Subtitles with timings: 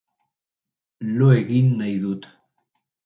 [1.19, 2.27] Lo egin nahi dut